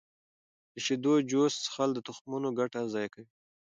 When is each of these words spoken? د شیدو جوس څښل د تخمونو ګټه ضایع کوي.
د 0.71 0.73
شیدو 0.85 1.13
جوس 1.31 1.53
څښل 1.63 1.89
د 1.93 1.99
تخمونو 2.07 2.49
ګټه 2.59 2.79
ضایع 2.93 3.09
کوي. 3.13 3.29